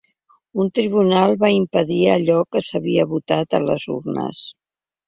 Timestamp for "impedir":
1.57-2.01